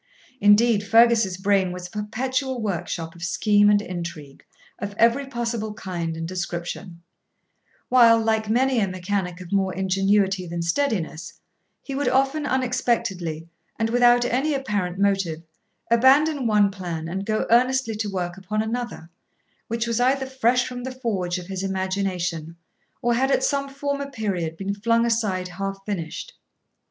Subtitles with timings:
[0.39, 4.43] Indeed, Fergus's brain was a perpetual workshop of scheme and intrigue,
[4.79, 7.03] of every possible kind and description;
[7.87, 11.33] while, like many a mechanic of more ingenuity than steadiness,
[11.83, 15.43] he would often unexpectedly, and without any apparent motive,
[15.91, 19.11] abandon one plan and go earnestly to work upon another,
[19.67, 22.55] which was either fresh from the forge of his imagination
[23.03, 26.33] or had at some former period been flung aside half finished.